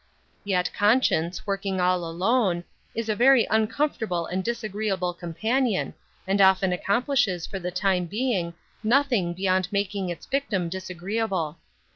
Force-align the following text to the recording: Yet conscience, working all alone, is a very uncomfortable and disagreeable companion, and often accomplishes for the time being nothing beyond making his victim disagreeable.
Yet 0.43 0.73
conscience, 0.73 1.45
working 1.45 1.79
all 1.79 2.03
alone, 2.09 2.63
is 2.95 3.07
a 3.07 3.15
very 3.15 3.45
uncomfortable 3.51 4.25
and 4.25 4.43
disagreeable 4.43 5.13
companion, 5.13 5.93
and 6.25 6.41
often 6.41 6.73
accomplishes 6.73 7.45
for 7.45 7.59
the 7.59 7.69
time 7.69 8.05
being 8.05 8.55
nothing 8.83 9.35
beyond 9.35 9.71
making 9.71 10.07
his 10.07 10.25
victim 10.25 10.69
disagreeable. 10.69 11.59